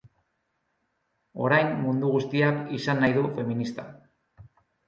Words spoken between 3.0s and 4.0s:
nahi du feminista